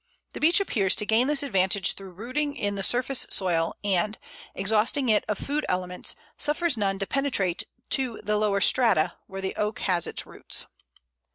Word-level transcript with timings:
The 0.33 0.39
Beech 0.39 0.59
appears 0.59 0.95
to 0.95 1.05
gain 1.05 1.27
this 1.27 1.43
advantage 1.43 1.93
through 1.93 2.13
rooting 2.13 2.55
in 2.55 2.73
the 2.73 2.81
surface 2.81 3.27
soil, 3.29 3.75
and, 3.83 4.17
exhausting 4.55 5.09
it 5.09 5.23
of 5.27 5.37
food 5.37 5.63
elements, 5.69 6.15
suffers 6.37 6.75
none 6.75 6.97
to 6.97 7.05
penetrate 7.05 7.65
to 7.91 8.19
the 8.23 8.37
lower 8.37 8.61
strata, 8.61 9.13
where 9.27 9.41
the 9.41 9.55
Oak 9.57 9.81
has 9.81 10.07
its 10.07 10.25
roots. 10.25 10.65